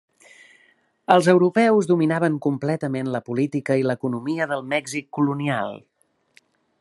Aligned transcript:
Els 1.15 1.27
europeus 1.33 1.89
dominaven 1.91 2.39
completament 2.47 3.13
la 3.17 3.23
política 3.29 3.79
i 3.83 3.87
l'economia 3.91 4.51
del 4.55 4.65
Mèxic 4.73 5.09
colonial. 5.19 5.79